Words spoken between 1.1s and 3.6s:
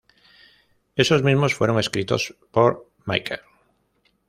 mismos fueron escritos por Michel.